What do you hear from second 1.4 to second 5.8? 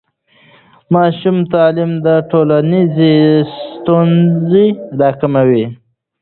تعلیم ټولنیزې ستونزې راکموي.